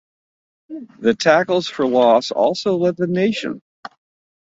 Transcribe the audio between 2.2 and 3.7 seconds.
also led the nation.